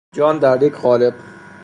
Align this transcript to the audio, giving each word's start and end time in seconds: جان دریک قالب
جان 0.15 0.39
دریک 0.39 0.73
قالب 0.75 1.13